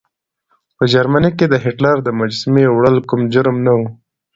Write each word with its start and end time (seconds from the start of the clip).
په 0.77 0.83
جرمني 0.93 1.31
کې 1.37 1.45
د 1.49 1.55
هېټلر 1.65 1.95
د 2.03 2.09
مجسمې 2.19 2.65
وړل 2.69 2.97
کوم 3.09 3.21
جرم 3.33 3.57
نه 3.65 3.73
و. 3.77 3.81